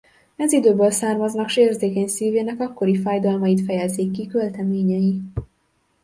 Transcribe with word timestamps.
Ez 0.35 0.51
időből 0.51 0.91
származnak 0.91 1.49
s 1.49 1.57
érzékeny 1.57 2.07
szívének 2.07 2.59
akkori 2.59 2.95
fájdalmait 3.01 3.61
fejezik 3.63 4.11
ki 4.11 4.27
költeményei. 4.27 5.21